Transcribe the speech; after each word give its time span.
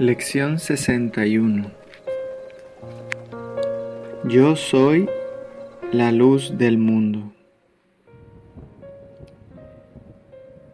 Lección 0.00 0.58
61 0.58 1.70
Yo 4.24 4.56
soy 4.56 5.06
la 5.92 6.10
luz 6.10 6.56
del 6.56 6.78
mundo. 6.78 7.34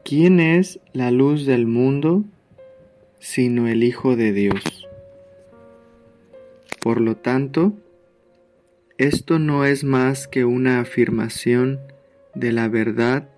¿Quién 0.05 0.39
es 0.39 0.79
la 0.93 1.11
luz 1.11 1.45
del 1.45 1.67
mundo 1.67 2.23
sino 3.19 3.67
el 3.67 3.83
Hijo 3.83 4.15
de 4.15 4.33
Dios? 4.33 4.89
Por 6.81 7.01
lo 7.01 7.17
tanto, 7.17 7.73
esto 8.97 9.41
no 9.41 9.65
es 9.65 9.83
más 9.83 10.29
que 10.29 10.45
una 10.45 10.79
afirmación 10.79 11.81
de 12.37 12.53
la 12.53 12.69
verdad 12.69 13.29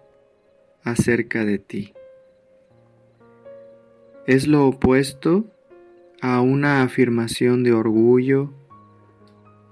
acerca 0.82 1.46
de 1.46 1.58
ti. 1.58 1.94
Es 4.26 4.46
lo 4.46 4.66
opuesto 4.66 5.46
a 6.20 6.40
una 6.40 6.82
afirmación 6.82 7.62
de 7.62 7.72
orgullo, 7.72 8.52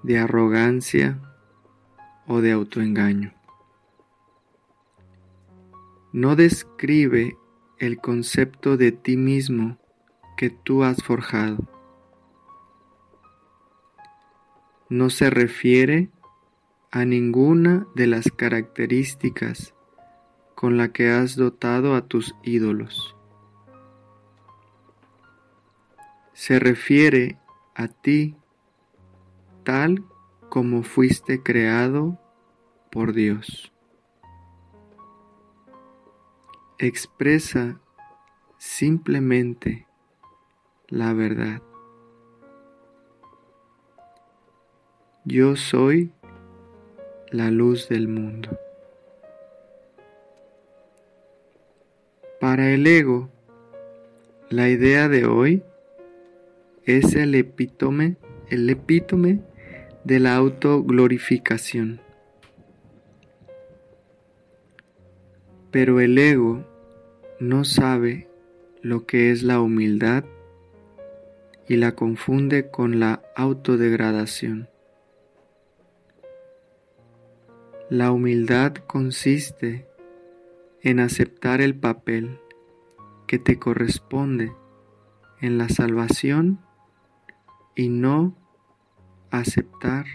de 0.03 0.19
arrogancia 0.19 1.21
o 2.27 2.41
de 2.41 2.53
autoengaño. 2.53 3.35
No 6.13 6.37
describe 6.37 7.37
el 7.79 7.99
concepto 7.99 8.77
de 8.77 8.93
ti 8.93 9.17
mismo 9.17 9.79
que 10.37 10.51
tú 10.51 10.85
has 10.85 11.03
forjado. 11.03 11.69
No 14.89 15.11
se 15.11 15.31
refiere 15.31 16.11
a 16.93 17.05
ninguna 17.05 17.87
de 17.97 18.07
las 18.07 18.31
características 18.31 19.75
con 20.55 20.77
la 20.77 20.93
que 20.93 21.11
has 21.11 21.35
dotado 21.35 21.97
a 21.97 22.07
tus 22.07 22.37
ídolos. 22.45 23.16
Se 26.37 26.59
refiere 26.59 27.39
a 27.75 27.89
ti 27.89 28.37
tal 29.65 30.05
como 30.51 30.83
fuiste 30.83 31.43
creado 31.43 32.21
por 32.91 33.15
Dios. 33.15 33.73
Expresa 36.79 37.81
simplemente 38.59 39.87
la 40.89 41.15
verdad. 41.15 41.63
Yo 45.25 45.57
soy 45.57 46.13
la 47.31 47.51
luz 47.51 47.89
del 47.89 48.09
mundo. 48.09 48.59
Para 52.39 52.69
el 52.69 52.87
ego, 52.87 53.31
la 54.51 54.69
idea 54.69 55.09
de 55.09 55.25
hoy 55.25 55.65
es 56.87 57.17
el 57.17 57.35
epítome, 57.35 58.17
el 58.49 58.71
epítome 58.71 59.41
de 60.05 60.21
la 60.21 60.37
autoglorificación. 60.37 62.01
Pero 65.73 66.01
el 66.01 66.17
ego 66.17 66.65
no 67.41 67.65
sabe 67.65 68.29
lo 68.83 69.05
que 69.05 69.33
es 69.33 69.43
la 69.43 69.61
humildad 69.61 70.25
y 71.69 71.75
la 71.75 71.97
confunde 71.97 72.71
con 72.71 73.01
la 73.01 73.21
autodegradación. 73.35 74.69
La 77.91 78.13
humildad 78.13 78.75
consiste 78.75 79.89
en 80.83 81.01
aceptar 81.01 81.61
el 81.61 81.75
papel 81.75 82.39
que 83.27 83.41
te 83.41 83.59
corresponde 83.59 84.53
en 85.41 85.59
la 85.59 85.69
salvación 85.69 86.61
y 87.77 87.91
no 87.91 88.35
aceptar 89.31 90.07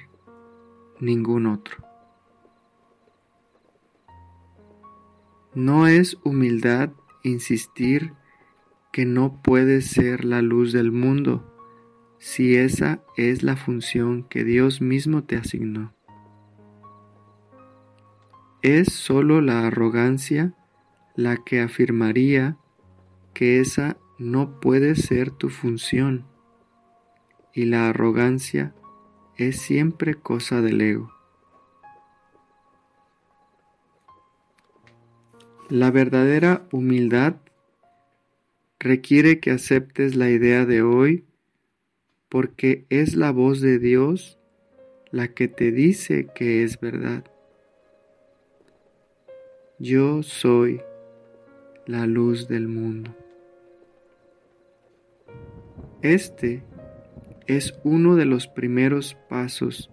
ningún 0.99 1.45
otro. 1.45 1.77
No 5.53 5.87
es 5.87 6.17
humildad 6.23 6.91
insistir 7.23 8.13
que 8.91 9.05
no 9.05 9.41
puedes 9.41 9.87
ser 9.87 10.25
la 10.25 10.41
luz 10.41 10.73
del 10.73 10.91
mundo 10.91 11.47
si 12.17 12.55
esa 12.55 13.03
es 13.15 13.43
la 13.43 13.55
función 13.55 14.23
que 14.23 14.43
Dios 14.43 14.81
mismo 14.81 15.23
te 15.23 15.37
asignó. 15.37 15.93
Es 18.61 18.93
sólo 18.93 19.41
la 19.41 19.67
arrogancia 19.67 20.53
la 21.15 21.37
que 21.37 21.61
afirmaría 21.61 22.57
que 23.33 23.59
esa 23.59 23.97
no 24.19 24.59
puede 24.59 24.95
ser 24.95 25.31
tu 25.31 25.49
función 25.49 26.30
y 27.53 27.65
la 27.65 27.89
arrogancia 27.89 28.73
es 29.37 29.59
siempre 29.61 30.15
cosa 30.15 30.61
del 30.61 30.81
ego. 30.81 31.11
La 35.69 35.89
verdadera 35.89 36.67
humildad 36.71 37.35
requiere 38.79 39.39
que 39.39 39.51
aceptes 39.51 40.15
la 40.15 40.29
idea 40.29 40.65
de 40.65 40.81
hoy 40.81 41.25
porque 42.29 42.85
es 42.89 43.15
la 43.15 43.31
voz 43.31 43.61
de 43.61 43.79
Dios 43.79 44.37
la 45.11 45.27
que 45.29 45.47
te 45.47 45.71
dice 45.71 46.27
que 46.33 46.63
es 46.63 46.79
verdad. 46.79 47.25
Yo 49.79 50.23
soy 50.23 50.81
la 51.85 52.05
luz 52.05 52.47
del 52.47 52.67
mundo. 52.67 53.15
Este 56.01 56.63
es 57.47 57.73
uno 57.83 58.15
de 58.15 58.25
los 58.25 58.47
primeros 58.47 59.15
pasos 59.29 59.89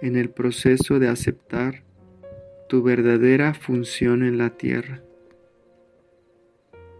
en 0.00 0.16
el 0.16 0.30
proceso 0.30 0.98
de 0.98 1.08
aceptar 1.08 1.82
tu 2.68 2.82
verdadera 2.82 3.54
función 3.54 4.22
en 4.22 4.38
la 4.38 4.50
tierra. 4.50 5.02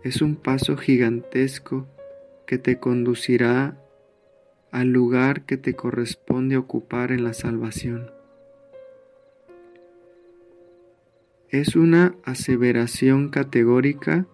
Es 0.02 0.22
un 0.22 0.36
paso 0.36 0.76
gigantesco 0.76 1.86
que 2.46 2.58
te 2.58 2.78
conducirá 2.78 3.82
al 4.70 4.88
lugar 4.88 5.46
que 5.46 5.56
te 5.56 5.74
corresponde 5.74 6.56
ocupar 6.56 7.12
en 7.12 7.24
la 7.24 7.32
salvación. 7.32 8.10
Es 11.48 11.76
una 11.76 12.14
aseveración 12.24 13.30
categórica 13.30 14.26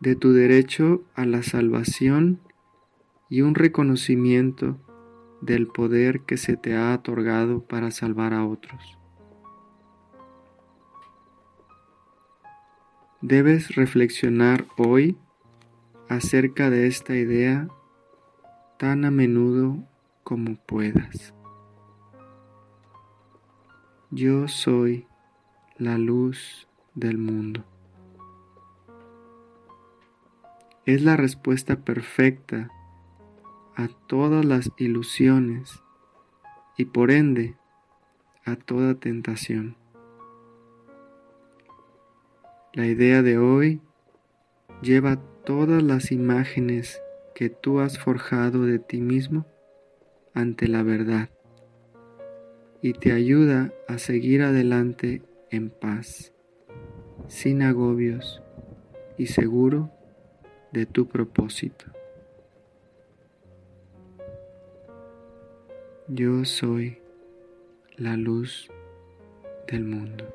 de 0.00 0.16
tu 0.16 0.32
derecho 0.32 1.04
a 1.14 1.24
la 1.24 1.42
salvación 1.42 2.40
y 3.32 3.40
un 3.40 3.54
reconocimiento 3.54 4.78
del 5.40 5.66
poder 5.66 6.20
que 6.20 6.36
se 6.36 6.58
te 6.58 6.76
ha 6.76 6.94
otorgado 6.94 7.64
para 7.64 7.90
salvar 7.90 8.34
a 8.34 8.44
otros. 8.44 8.98
Debes 13.22 13.74
reflexionar 13.74 14.66
hoy 14.76 15.16
acerca 16.10 16.68
de 16.68 16.86
esta 16.86 17.16
idea 17.16 17.68
tan 18.78 19.06
a 19.06 19.10
menudo 19.10 19.78
como 20.24 20.56
puedas. 20.66 21.32
Yo 24.10 24.46
soy 24.46 25.06
la 25.78 25.96
luz 25.96 26.68
del 26.94 27.16
mundo. 27.16 27.64
Es 30.84 31.00
la 31.00 31.16
respuesta 31.16 31.76
perfecta 31.76 32.70
a 33.76 33.88
todas 34.06 34.44
las 34.44 34.70
ilusiones 34.76 35.82
y 36.76 36.86
por 36.86 37.10
ende 37.10 37.56
a 38.44 38.56
toda 38.56 38.94
tentación. 38.94 39.76
La 42.74 42.86
idea 42.86 43.22
de 43.22 43.38
hoy 43.38 43.80
lleva 44.82 45.16
todas 45.44 45.82
las 45.82 46.10
imágenes 46.12 47.02
que 47.34 47.50
tú 47.50 47.80
has 47.80 47.98
forjado 47.98 48.64
de 48.64 48.78
ti 48.78 49.00
mismo 49.00 49.46
ante 50.34 50.68
la 50.68 50.82
verdad 50.82 51.30
y 52.80 52.94
te 52.94 53.12
ayuda 53.12 53.72
a 53.88 53.98
seguir 53.98 54.42
adelante 54.42 55.22
en 55.50 55.70
paz, 55.70 56.32
sin 57.28 57.62
agobios 57.62 58.42
y 59.18 59.26
seguro 59.26 59.90
de 60.72 60.86
tu 60.86 61.06
propósito. 61.06 62.01
Yo 66.08 66.44
soy 66.44 66.98
la 67.96 68.16
luz 68.16 68.68
del 69.68 69.84
mundo. 69.84 70.26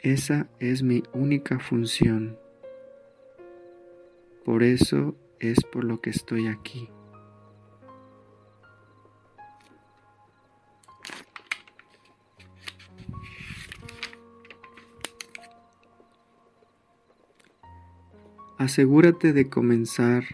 Esa 0.00 0.48
es 0.58 0.82
mi 0.82 1.02
única 1.12 1.58
función. 1.58 2.38
Por 4.42 4.62
eso 4.62 5.14
es 5.38 5.62
por 5.64 5.84
lo 5.84 6.00
que 6.00 6.08
estoy 6.08 6.48
aquí. 6.48 6.88
Asegúrate 18.56 19.34
de 19.34 19.50
comenzar 19.50 20.24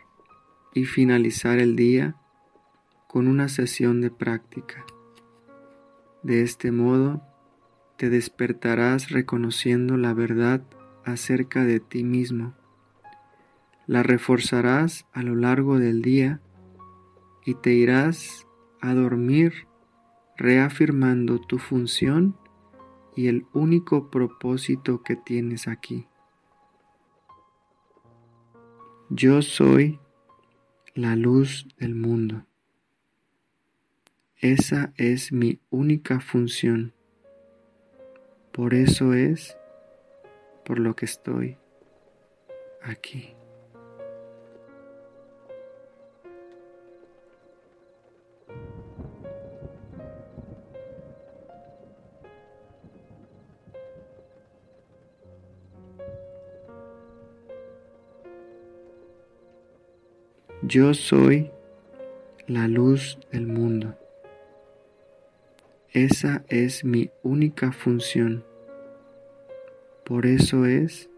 y 0.75 0.85
finalizar 0.85 1.59
el 1.59 1.77
día 1.77 2.17
con 3.07 3.29
una 3.29 3.49
sesión 3.49 4.01
de 4.01 4.11
práctica. 4.11 4.85
De 6.23 6.43
este 6.43 6.73
modo, 6.73 7.23
te 7.97 8.09
despertarás 8.09 9.11
reconociendo 9.11 9.97
la 9.97 10.15
verdad 10.15 10.63
acerca 11.05 11.65
de 11.65 11.81
ti 11.81 12.05
mismo. 12.05 12.55
La 13.87 14.03
reforzarás 14.03 15.07
a 15.13 15.23
lo 15.23 15.35
largo 15.35 15.79
del 15.79 16.01
día 16.03 16.41
y 17.45 17.55
te 17.55 17.73
irás 17.75 18.47
a 18.81 18.95
dormir 18.95 19.67
reafirmando 20.37 21.41
tu 21.41 21.59
función 21.59 22.37
y 23.15 23.29
el 23.29 23.47
único 23.53 24.11
propósito 24.11 25.03
que 25.03 25.17
tienes 25.17 25.69
aquí. 25.69 26.07
Yo 29.11 29.43
soy 29.43 30.01
la 30.95 31.17
luz 31.17 31.67
del 31.79 31.95
mundo. 31.95 32.45
Esa 34.37 34.93
es 34.97 35.33
mi 35.33 35.61
única 35.71 36.21
función. 36.21 36.93
Por 38.53 38.75
eso 38.75 39.15
es 39.15 39.57
por 40.65 40.79
lo 40.79 40.95
que 40.95 41.07
estoy 41.07 41.57
aquí. 42.83 43.35
Yo 60.73 60.95
soy 60.95 61.51
la 62.47 62.67
luz 62.67 63.19
del 63.31 63.47
mundo. 63.47 63.95
Esa 65.91 66.47
es 66.49 66.83
mi 66.83 67.11
única 67.23 67.73
función. 67.73 68.43
Por 70.07 70.25
eso 70.25 70.65
es 70.65 71.11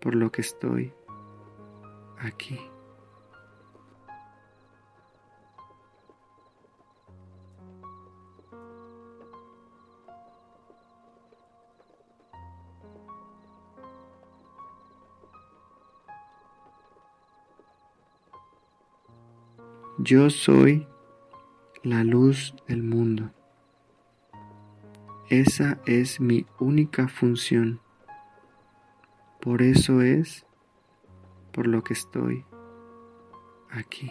por 0.00 0.14
lo 0.14 0.32
que 0.32 0.40
estoy 0.40 0.94
aquí. 2.18 2.58
Yo 19.98 20.28
soy 20.28 20.86
la 21.82 22.04
luz 22.04 22.54
del 22.68 22.82
mundo. 22.82 23.30
Esa 25.30 25.80
es 25.86 26.20
mi 26.20 26.44
única 26.60 27.08
función. 27.08 27.80
Por 29.40 29.62
eso 29.62 30.02
es 30.02 30.44
por 31.50 31.66
lo 31.66 31.82
que 31.82 31.94
estoy 31.94 32.44
aquí. 33.70 34.10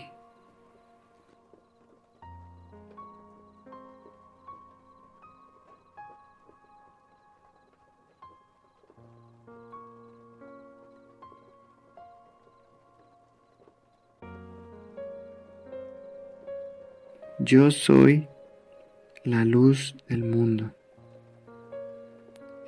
Yo 17.46 17.70
soy 17.70 18.28
la 19.24 19.46
luz 19.46 19.96
del 20.10 20.24
mundo. 20.24 20.76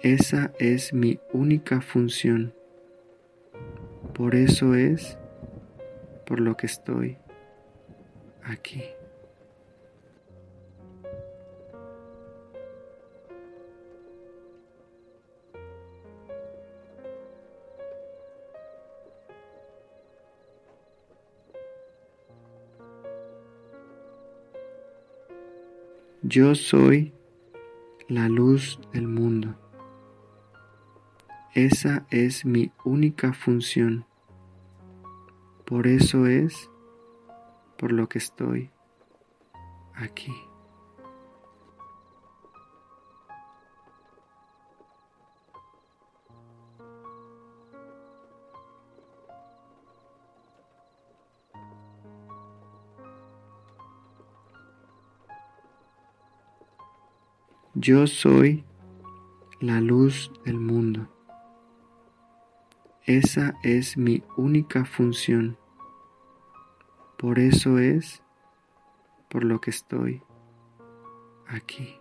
Esa 0.04 0.52
es 0.60 0.94
mi 0.94 1.20
única 1.34 1.82
función. 1.82 2.54
Por 4.14 4.36
eso 4.36 4.76
es 4.76 5.18
por 6.28 6.40
lo 6.42 6.56
que 6.56 6.68
estoy 6.68 7.18
aquí. 8.44 8.84
Yo 26.30 26.56
soy 26.56 27.14
la 28.10 28.28
luz 28.28 28.82
del 28.92 29.08
mundo. 29.08 29.56
Esa 31.54 32.06
es 32.10 32.44
mi 32.44 32.70
única 32.84 33.32
función. 33.32 34.06
Por 35.66 35.88
eso 35.88 36.28
es 36.28 36.70
por 37.78 37.94
lo 37.94 38.10
que 38.10 38.18
estoy 38.18 38.72
aquí. 39.94 40.34
Yo 57.80 58.08
soy 58.08 58.66
la 59.60 59.80
luz 59.82 60.32
del 60.44 60.60
mundo. 60.60 61.08
Esa 63.06 63.54
es 63.62 63.98
mi 63.98 64.24
única 64.36 64.84
función. 64.84 65.60
Por 67.20 67.38
eso 67.38 67.78
es 67.78 68.24
por 69.30 69.44
lo 69.44 69.62
que 69.62 69.70
estoy 69.70 70.24
aquí. 71.48 72.00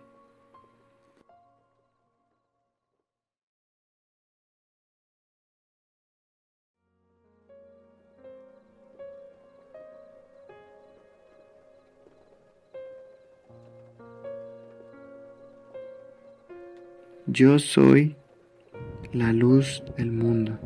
Yo 17.39 17.59
soy 17.59 18.15
la 19.13 19.31
luz 19.31 19.83
del 19.95 20.11
mundo. 20.11 20.57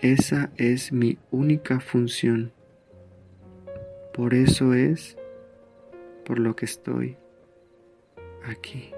Esa 0.00 0.50
es 0.56 0.90
mi 0.90 1.18
única 1.30 1.80
función. 1.80 2.50
Por 4.14 4.32
eso 4.32 4.72
es 4.72 5.18
por 6.24 6.38
lo 6.38 6.56
que 6.56 6.64
estoy 6.64 7.18
aquí. 8.42 8.94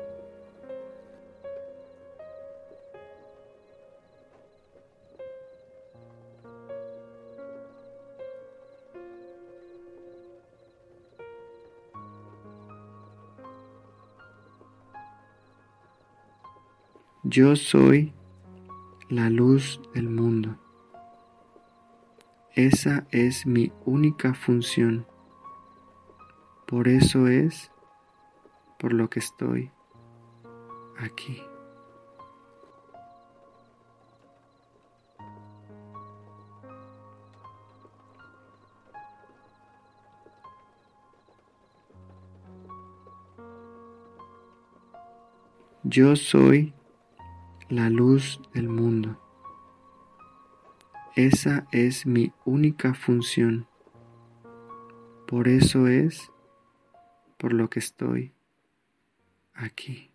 Yo 17.35 17.57
soy 17.57 18.13
la 19.09 19.31
luz 19.31 19.81
del 19.95 20.11
mundo. 20.11 20.59
Esa 22.55 23.07
es 23.11 23.47
mi 23.47 23.73
única 23.87 24.35
función. 24.35 25.07
Por 26.67 26.89
eso 26.89 27.29
es 27.29 27.73
por 28.79 28.93
lo 28.93 29.09
que 29.09 29.21
estoy 29.21 29.71
aquí. 30.99 31.43
Yo 45.83 46.15
soy 46.15 46.75
la 47.73 47.89
luz 47.89 48.39
del 48.53 48.69
mundo. 48.69 49.19
Esa 51.17 51.67
es 51.73 52.05
mi 52.05 52.31
única 52.45 52.93
función. 52.93 53.67
Por 55.27 55.49
eso 55.49 55.87
es 55.87 56.31
por 57.39 57.55
lo 57.55 57.71
que 57.71 57.79
estoy 57.79 58.35
aquí. 59.55 60.12